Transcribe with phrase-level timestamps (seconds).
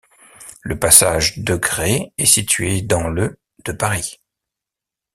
[0.63, 4.17] Le passage Desgrais est situé dans le de Paris.